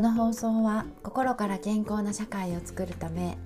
[0.00, 3.36] この放送は心から健康な社会を作るため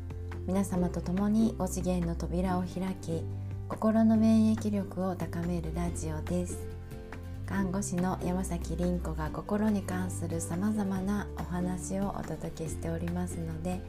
[0.46, 3.24] 皆様と共に5次元の扉を開き
[3.68, 6.64] 心の免疫力を高めるラジオです。
[7.44, 13.80] 看護師の山崎凛子が心に関するさまざまなお話をお届けしておりますので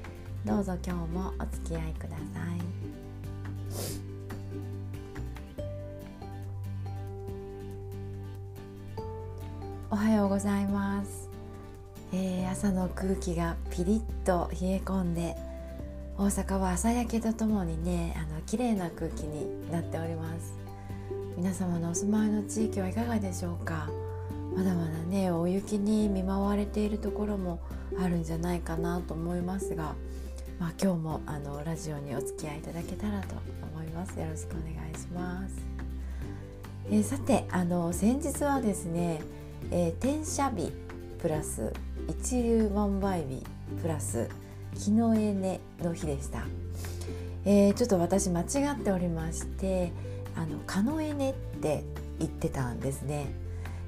[0.44, 2.26] どうぞ今日もお付き合いください。
[9.92, 11.25] おはようございます。
[12.18, 15.36] えー、朝の空気がピリッと冷え込んで
[16.18, 20.54] 大阪は朝焼けとともにねあの綺麗な空気になっております。
[21.36, 23.90] 皆様のお住まいの地域はいかがでしょうか？
[24.56, 27.60] まだまだね大雪に見舞われているところも
[28.00, 29.94] あるんじゃないかなと思いますが、
[30.58, 33.36] まあ、今日もあのラジオにお付き合いいただけたらと
[33.74, 34.18] 思います。
[34.18, 35.56] よろしくお願いします、
[36.90, 39.20] えー、さてあの先日はですね、
[39.70, 40.72] えー、転写日
[41.20, 41.74] プラス
[42.08, 43.44] 一粒万倍日
[43.82, 44.30] プラス
[44.78, 46.44] 木のエネの日でした、
[47.46, 49.92] えー、ちょっと私間違っておりまして
[50.36, 51.84] あのカノエネって
[52.20, 53.28] 言ってたんですね、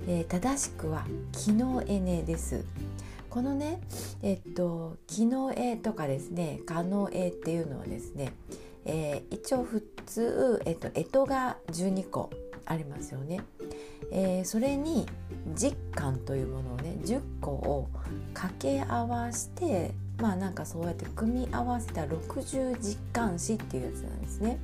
[0.08, 2.66] えー、正しくは木のエネです。
[3.30, 3.82] このね
[4.24, 8.34] えっと木の絵とかですねカノエっていうのはですね、
[8.86, 12.32] えー、一応普通、えっと、干支が12個
[12.66, 13.42] ありますよね、
[14.12, 15.06] えー、それに
[15.56, 17.90] 実感というものをね10個を
[18.34, 24.60] 掛け合わせてまあなんかそうやって組み合わせた60実感詞っていうやつなんですね。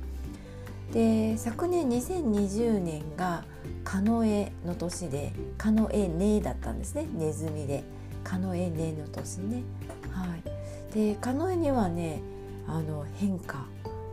[0.92, 3.44] で昨年2020年が
[3.84, 7.82] 「カノエ」の年で「カノエネ」だったんですねネズミで
[8.22, 9.62] 「カノエネ」の年ね。
[10.10, 12.20] はい、でカノエにはね
[12.68, 13.66] あの変化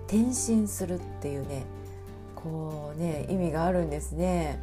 [0.07, 1.63] 転身するっていうね
[2.35, 4.59] こうね意味があるんですね。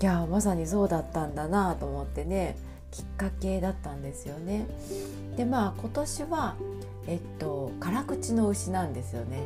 [0.00, 2.56] いやまさにそうだったんだなと思ってね
[2.90, 4.66] きっかけだったんですよね。
[5.36, 6.54] でまあ今年は
[7.06, 9.42] えっと辛口の牛なんですよね。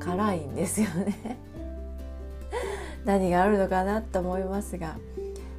[0.00, 1.38] 辛いんですよね。
[3.04, 4.96] 何があるのかなと思いますが。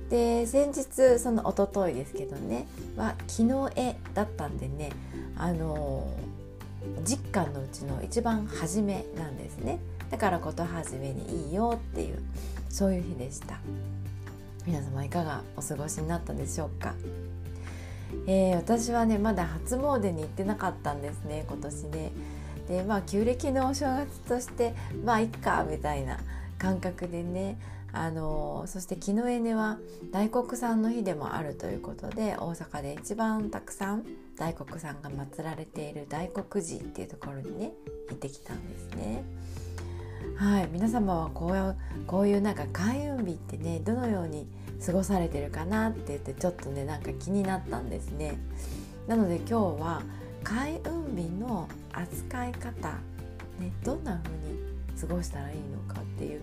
[0.10, 4.92] で先日その一昨日ですけどねは昨日絵だったんでね
[5.36, 6.08] あの
[7.04, 9.80] 実感のうちの一番初めなんですね
[10.12, 12.20] だからこと始めにいいよっていう
[12.70, 13.60] そういう日でした
[14.66, 16.94] 皆様いかがお過ごしになったでしょうか、
[18.28, 22.12] えー、私はねまだ初詣に行ってなかったんですね今年ね
[22.68, 24.74] でまあ旧暦のお正月として
[25.04, 26.18] まあいっかみたいな
[26.58, 27.60] 感覚でね
[27.92, 29.78] あのそして木のエネは
[30.12, 34.04] 大黒さんの日でもあるということで大阪で一番たくさん
[34.36, 37.74] 大黒さんが祀られている大黒寺っていうところにね
[38.10, 39.24] 行ってきたんですね。
[40.36, 41.76] はい皆様はこう
[42.08, 44.48] こういうなんか開運日ってねどのように
[44.84, 48.38] 過ごされてるかなって言ってちょっとねなんか気になったんですね
[49.08, 50.02] なので今日は
[50.44, 52.90] 開運日の扱い方、
[53.60, 54.60] ね、どんな風に
[55.00, 56.42] 過ごしたらいいのかっていう、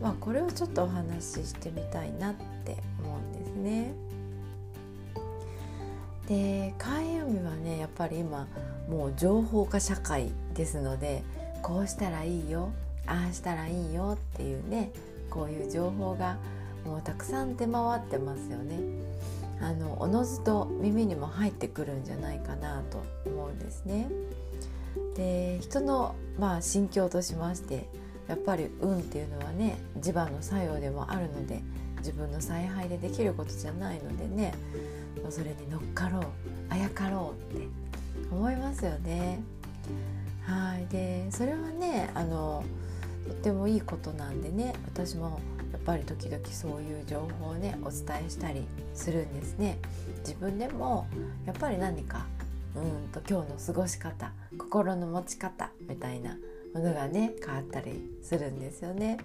[0.00, 2.34] まあ、これをちょっとお話ししてみたいなっ
[2.64, 3.92] て思うんですね。
[6.28, 8.48] で開運日はねやっぱり今
[8.88, 11.22] もう情報化社会ですので
[11.62, 12.70] こうしたらいいよ
[13.06, 14.92] ああしたらいいよっていうね
[15.30, 16.36] こういう情報が
[16.84, 18.78] もうたくさん出回ってますよね。
[19.60, 24.08] あのおのずと耳にも入ってくるんじゃないかなと思うんですね。
[25.16, 27.88] で人の、まあ、心境としまして
[28.28, 31.62] やっぱり運っていうのはね磁場の作用でもあるので
[31.98, 34.52] 自分の采配でできることじゃないのでね
[35.30, 36.22] それに乗っかろう
[36.68, 37.66] あやかろうって
[38.30, 39.40] 思いますよね。
[40.44, 42.62] はいでそれはねあの
[43.26, 45.40] とってもいいことなんでね私も
[45.72, 48.62] やっぱり時々そういう情報をねお伝えしたり
[48.94, 49.78] するんですね。
[50.20, 51.06] 自分でも
[51.44, 52.26] やっぱり何か
[52.74, 56.36] うんと今日の過ごし方心の持ち方みたいな
[56.74, 59.18] ものがね変わったりするんですよね。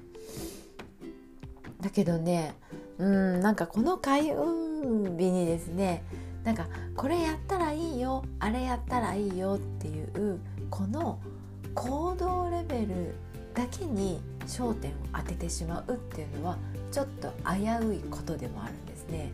[1.79, 2.53] だけどね
[2.97, 6.03] うんなんかこの開運日にですね
[6.43, 10.39] なんかこれやったらいいよあれやったらいいよっていう
[10.69, 11.19] この
[11.75, 13.15] 行動レベル
[13.53, 16.57] だけに焦点を当ててしまうっていうのは
[16.91, 19.31] ちょっと危ういことでもあるんですね。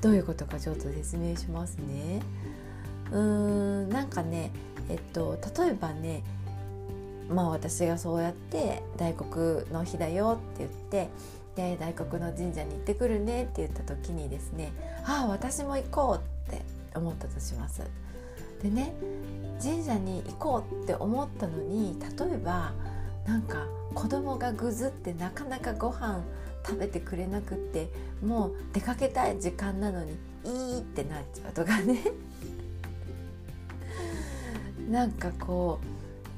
[0.00, 2.22] どういうことかちょっと説明しますね。
[3.12, 4.50] うーんなんかね
[4.88, 6.22] えっと例えばね
[7.28, 11.10] まあ私がそうやって大黒の日だよって言って
[11.56, 14.72] で大黒の神社に行ってくるねって言った時にですね
[15.04, 16.62] ああ私も行こうって
[16.94, 17.82] 思ったとします。
[18.62, 18.94] でね
[19.62, 22.72] 神社に行こうって思ったのに例えば
[23.26, 26.22] なんか子供がぐずってなかなかご飯
[26.66, 27.88] 食べてくれなくって
[28.24, 30.12] もう出かけたい時間なのに
[30.44, 32.00] いいってなっちゃうとかね。
[34.90, 35.78] なんかこ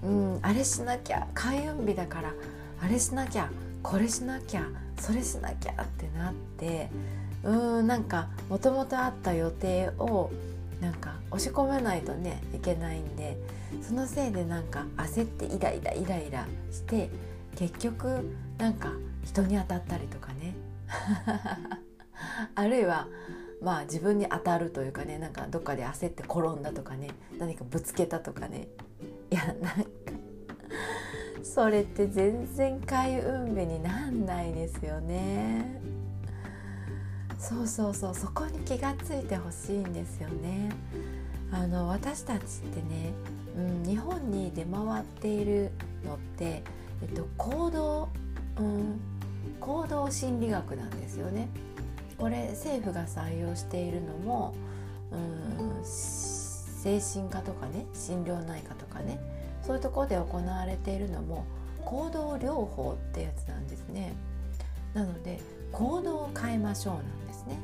[0.03, 2.35] う、うん、あれしなきゃ開運日だから
[2.83, 3.49] あれしなきゃ
[3.83, 4.67] これしなきゃ
[4.99, 6.91] それしなきゃってなって
[7.45, 10.31] うんなんかもともとあった予定を
[10.83, 13.39] なんか押し込めないとねいけないんで
[13.81, 17.09] そのせいでなんか焦ってイライライライラして
[17.55, 18.91] 結局なんか
[19.25, 20.55] 人に当たったりとかね。
[22.55, 23.07] あるいは
[23.63, 28.67] まあ自分に当たるというかねなんかどっかで焦って転んだとかね何かぶつけたとかね。
[29.31, 29.69] いやなんか
[31.45, 35.81] それって全然開運日になんないですよね。
[37.43, 40.71] そうそうそうそこに気がついてほしいんですよね。
[41.51, 43.13] あの私たちってね、
[43.57, 45.73] うん、日本に出回っている
[46.05, 46.63] のって、
[47.03, 48.09] えっと、行動、
[48.59, 49.01] うん、
[49.59, 51.49] 行動心理学なんですよね。
[52.17, 54.55] これ政府が採用しているのも、
[55.11, 59.19] うん、精神科とかね心療内科とかね
[59.67, 61.45] そういうところで行われているのも
[61.85, 64.15] 行動療法ってやつなんですね。
[64.95, 65.41] なので
[65.73, 67.32] 行動を変えましょうなんです。
[67.47, 67.59] ね。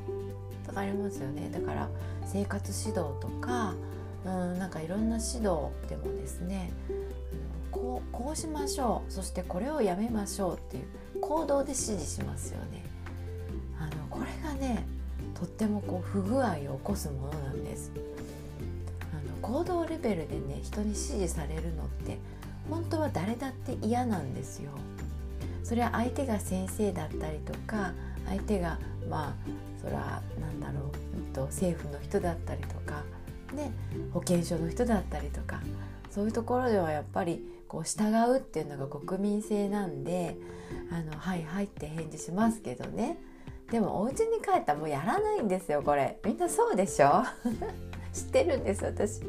[0.67, 1.51] わかりますよね。
[1.51, 1.89] だから
[2.27, 3.75] 生活指導とか
[4.25, 6.71] うんなんかいろんな指導でもですね
[7.71, 9.13] こうこうしましょう。
[9.13, 12.85] そしてこれをやめましょうっていう行動で指示しますよね。
[13.79, 14.87] あのこれがね
[15.35, 17.93] とってもこう不具合を起こすものなんです。
[19.13, 22.19] あの行動レベルでね人に指示されるのって
[22.69, 24.71] 本当は誰だって嫌なんですよ。
[25.63, 27.93] それは相手が先生だったりとか
[28.27, 28.79] 相手が
[29.09, 29.35] まあ
[29.81, 33.05] それは何だろう、うん、と政府の人だったりとか、
[33.55, 33.71] ね、
[34.13, 35.61] 保健所の人だったりとか
[36.11, 40.37] そういうところではやっぱりこう従うっていうのが国民性なんで
[40.91, 43.19] 「あのはいはい」って返事しますけどね。
[43.71, 46.19] でもお家に帰ったらもうやらないんですよこれ。
[46.25, 47.23] みんなそうでしょ？
[48.15, 49.21] 知ってるんです私。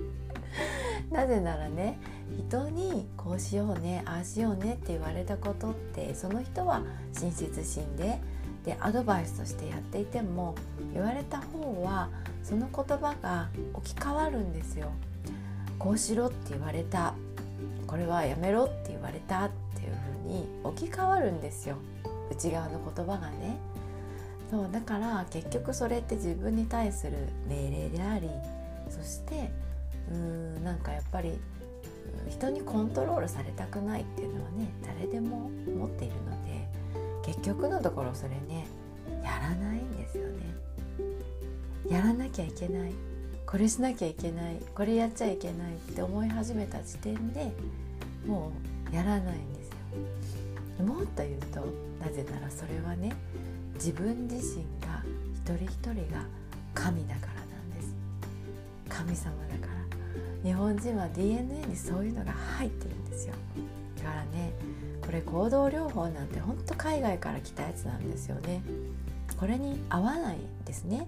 [1.12, 2.00] なぜならね
[2.50, 8.22] 人にこうしようねああしようねって言われたことってその人は親切心で
[8.66, 10.56] でアドバイスとしてやっていても
[10.94, 12.10] 言われた方は
[12.44, 14.92] その言葉が置き換わるんですよ。
[15.78, 17.14] こうしろって言われた
[17.88, 21.78] これはやめろって言われたっていう風に置き換わるんですよ
[22.30, 23.58] 内側の言葉がね。
[24.50, 27.14] そうだから結局それって自分に対する
[27.48, 28.30] 命令であり
[28.90, 29.52] そして
[30.12, 31.40] うんなんかやっぱり
[32.30, 36.59] 人にコントロールされたくないっていうのはね誰でも持っているので
[37.30, 38.66] 結局のところそれね
[39.24, 40.56] やらないんですよね。
[41.88, 42.92] やらなきゃいけない。
[43.46, 44.58] これしなきゃいけない。
[44.74, 47.52] これやっちゃいけないって思い始めた時点で
[48.26, 48.52] も
[48.92, 49.70] うやらないんです
[50.80, 50.86] よ。
[50.86, 51.62] もっと言うと
[52.04, 53.16] なぜならそれはね
[53.76, 55.04] 自分自身が
[55.36, 56.26] 一人一人が
[56.74, 57.94] 神だからなんです。
[58.90, 59.80] 神様だから。
[60.44, 63.36] 日本人は DNA にそういうのが入ってるんですよ。
[63.98, 64.52] だからね
[65.10, 68.62] これ行動療法なんてほんと海外から来たやつなんですよね。
[69.40, 71.08] これに合わないですね。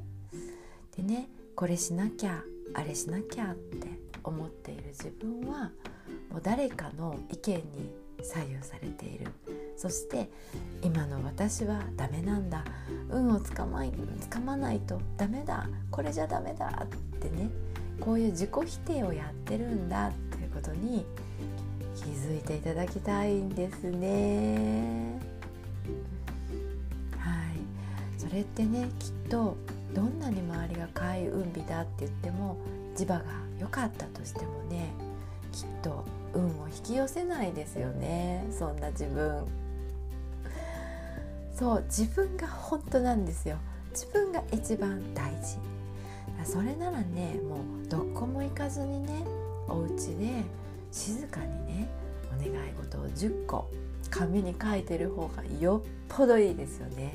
[0.97, 2.41] でねこれしなきゃ
[2.73, 3.89] あれしなきゃって
[4.23, 5.69] 思っている自分は
[6.31, 7.61] もう誰かの意見に
[8.23, 9.27] 左右されている。
[9.77, 10.31] そして
[10.81, 12.65] 今の私はダメなんだ。
[13.11, 15.69] 運をつかまいつかまないとダメだ。
[15.91, 17.51] これじゃダメだってね
[17.99, 21.05] こういう自己否定をやってるんだっていうことに
[22.03, 25.19] 気づいていただきたいんですね。
[27.17, 28.19] はい。
[28.19, 29.55] それってねきっと
[29.93, 32.57] どんなに周りが開運日だって言っても
[32.95, 33.23] 磁場が
[33.59, 34.91] 良かったとしてもね
[35.51, 38.45] きっと運を引き寄せないですよね。
[38.51, 39.45] そんな自分。
[41.53, 43.57] そう自分が本当なんですよ。
[43.91, 45.57] 自分が一番大事。
[46.43, 49.23] それならねもうどこも行かずにね
[49.67, 50.43] お家で
[50.91, 51.89] 静かにね
[52.37, 53.69] お願い事を10個
[54.09, 57.13] 紙に書いてる方がよっぽどいいですよね。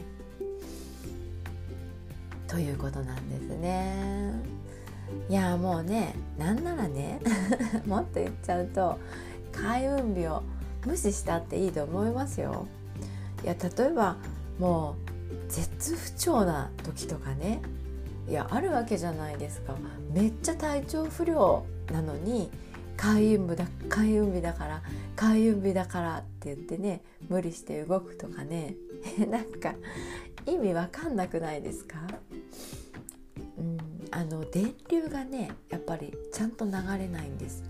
[2.49, 4.33] ということなんですね。
[5.29, 7.21] いやもうねなんならね
[7.87, 8.99] もっと言っちゃうと
[9.53, 10.43] 開運日を
[10.85, 12.67] 無視したっていいと思いますよ。
[13.45, 14.17] いや例えば
[14.59, 17.61] もう絶不調な時とかね
[18.29, 19.75] いやあるわけじゃないですか
[20.13, 22.51] めっちゃ体調不良なのに
[22.97, 24.83] 開運日だ開運日だから
[25.15, 28.75] 開運日だからって言ってね無理して動くとかね。
[29.31, 29.75] なんか
[30.47, 31.99] 意味わかんなくないですか？
[33.59, 33.77] うん
[34.11, 37.63] あの電流がねやっぱりちゃんと流れないんです。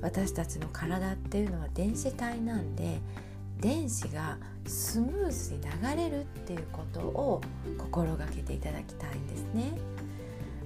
[0.00, 3.00] 私たちの体っていうのは電子体なんで
[3.60, 7.40] 電子がスムーズに流れるっていうことを
[7.76, 9.72] 心がけていただきたいんですね。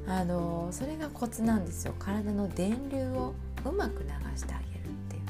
[0.07, 1.95] あのそれがコツなんですよ。
[1.99, 5.23] 体の電流をうまく流してあげるっていう。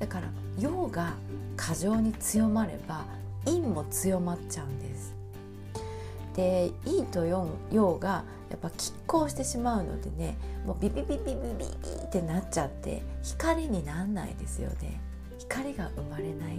[0.00, 1.14] だから陽が
[1.56, 3.04] 過剰に強まれば
[3.44, 5.14] 陰も強まっちゃうんです。
[6.34, 10.36] で陰と陽がやっぱ拮抗してしまうのでね
[10.66, 15.00] もうビビビビビビビってなっちゃって光になんないですよね。
[15.38, 16.56] 光が生まれない。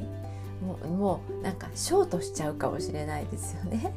[0.63, 3.93] もうもうなんかショートしちゃうかもしれないですよね。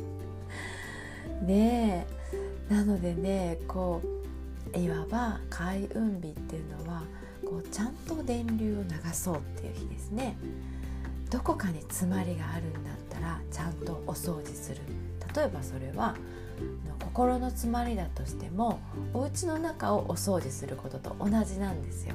[1.46, 2.06] ね
[2.70, 2.74] え。
[2.74, 4.19] なのでねこう
[4.76, 7.02] いわば開運日っていうのは
[7.44, 10.36] こうちゃんと電流を流そうっていう日ですね。
[11.30, 14.80] どこかに詰まりがあるんだったらちゃんとお掃除する
[15.34, 16.16] 例えばそれは
[17.04, 18.80] 心の詰まりだとしても
[19.14, 22.14] お家の中をお掃除することと同じなんですよ。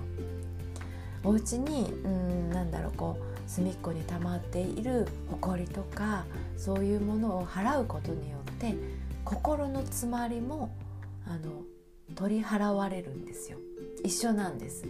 [1.23, 6.25] お家にうんなんだろうこう隅っこに溜まっている埃とか
[6.57, 8.75] そういうものを払うことによって
[9.23, 10.69] 心の詰まりも
[11.25, 11.63] あの
[12.13, 13.57] 取り払われるんですよ。
[14.03, 14.85] 一緒なんです。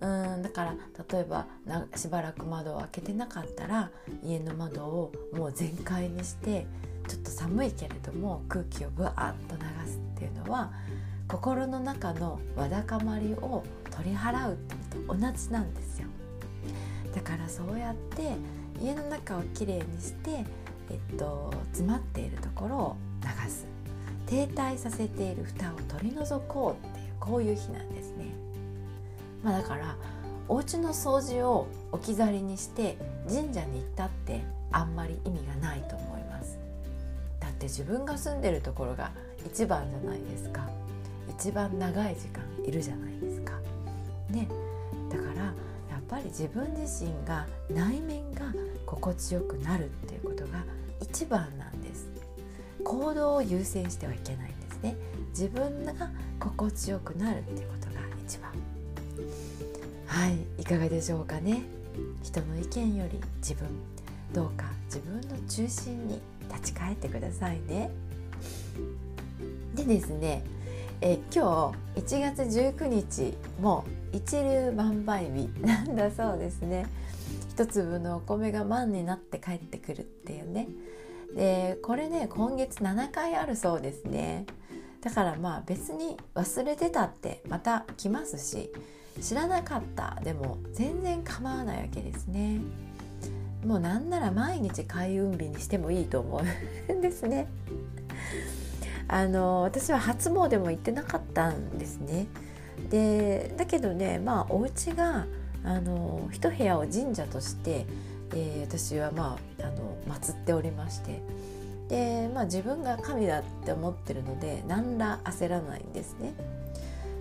[0.00, 0.74] うんだから
[1.10, 1.46] 例えば
[1.96, 3.90] しばらく窓を開けてなかったら
[4.22, 6.66] 家の窓をもう全開にして
[7.08, 10.70] ちょっと寒いけれども空気をぶわっと流すっていうのは
[11.26, 16.08] 心の中のわだかまりを取り払うってと同じなんですよ。
[17.14, 18.36] だからそうやって
[18.80, 20.44] 家の中をきれいにして、
[20.90, 23.66] えっと、詰まっているところを流す。
[24.28, 28.26] 停滞させている蓋を取り除こうっていうこういう日なんですね、
[29.42, 29.96] まあ、だから
[30.48, 36.58] お家の掃除を置き去りにして神社に行ったってあんまり意味がないと思います。
[37.40, 39.10] だって自分が住んでるところが
[39.46, 40.68] 一番じゃないですか。
[41.28, 43.52] 一番長い時間いるじゃないですか。
[44.30, 44.48] ね。
[45.10, 45.52] だからや
[45.98, 48.52] っぱり自分自身が内面が
[48.86, 50.64] 心地よくなるっていうことが
[51.00, 51.67] 一番なん
[52.88, 54.96] 行動を優先してはいけないんですね。
[55.30, 55.92] 自分が
[56.40, 58.50] 心地よくなるっていうことが一番。
[60.06, 61.64] はいいかがでしょうかね。
[62.22, 63.68] 人の意見より自分
[64.32, 67.90] どうか自分の中心に立ち返ってくださいね。
[69.74, 70.42] でですね
[71.02, 76.86] え今日1月19日も一粒万倍日なんだそうですね。
[77.50, 80.68] 一粒のお米が万になって帰ってくるっていうね。
[81.38, 84.44] でこれね今月7回あるそうですね。
[85.00, 88.72] だからまあ別に忘れてたってまた来ますし
[89.22, 90.18] 知らなかった。
[90.24, 92.58] でも全然構わないわけですね。
[93.64, 96.42] もうなんなら毎日開運日にしてもいいと思
[96.88, 97.46] うん ですね。
[99.06, 102.26] あの私は初詣も行ってなかったんですね。
[102.90, 105.26] でだけどねまあお家が
[105.62, 107.86] あの一部屋を神社として、
[108.34, 111.22] えー、私はまああの祀っておりまして。
[111.88, 116.34] で、まあ、自分が神だって思ってるので何ら焦らないんですね。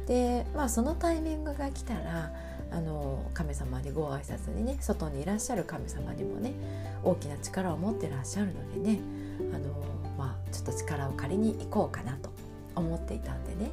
[0.07, 2.31] でまあそのタイミングが来たら
[2.71, 6.53] あの神様にご挨拶にね外にいらっしゃる神様にもね
[7.03, 8.99] 大きな力を持ってらっしゃるのでね
[9.53, 9.73] あの
[10.17, 12.37] まあ、ちょっと力を借りに行こうかなと。
[12.77, 13.71] 思っていたんでね、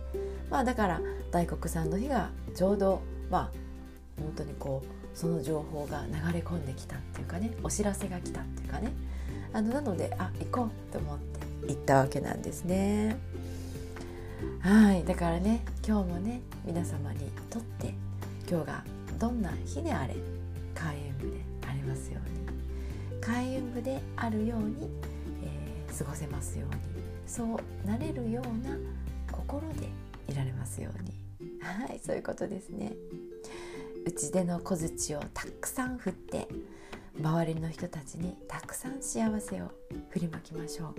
[0.51, 1.01] まあ、だから
[1.31, 8.93] 大黒さんの日がちょうどまあ本当にこうその情報が流れ込んできたっていうかねお知らせが来たっていうかね。
[9.53, 13.17] あのなのであ行こうと思って行ったわけなんですね。
[14.61, 15.05] はい。
[15.05, 17.95] だからね今日もね皆様にとって
[18.51, 18.85] 今日が
[19.19, 20.17] どんな日であれ
[20.75, 23.21] 開運部でありますように。
[23.21, 24.91] 開運部であるように
[25.45, 27.05] え過ごせますように。
[27.27, 28.77] そうなれるような
[29.31, 29.89] 心で
[30.29, 31.15] いられますように。
[31.61, 32.01] はい。
[32.05, 32.93] そういうことですね。
[34.13, 36.49] ちでの小槌をたくさん振って
[37.19, 39.71] 周りの人たちにたくさん幸せを
[40.11, 40.95] 振りまきましょう。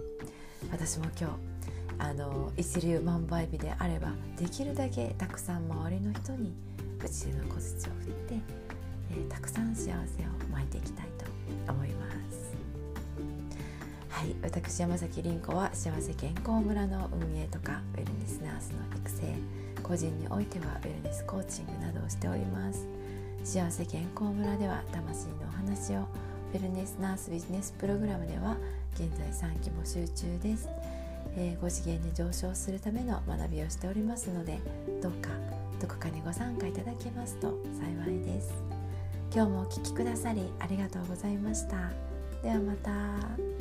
[0.71, 1.35] 私も今日
[2.00, 6.53] あの一流万倍日であればできるだけたくさん周りの人に
[7.03, 8.35] うちでの小槌を振って、
[9.12, 9.95] えー、たくさん幸せを
[10.51, 11.05] 巻いていきたい
[11.65, 12.15] と思います。
[14.09, 19.35] はい私山崎凛子は幸せ健康村の運営とかウェルネスナースの育成
[19.85, 22.87] 個人においてはウェルネスコーチングなどをしております。
[23.43, 26.07] 幸せ健康村では魂のお話を
[26.53, 28.57] ウェルネスナースビジネスプログラムでは
[28.95, 30.67] 現在3期募集中です、
[31.35, 34.57] えー、5次元に上昇するための学びをしておりますので
[35.03, 35.29] どうか
[35.79, 38.51] どこかにご参加いただけますと幸いです。
[39.31, 41.91] 今日もお聴きくださりありがとうございました。
[42.41, 43.54] ではまた。